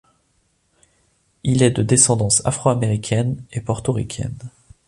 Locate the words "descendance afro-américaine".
1.83-3.39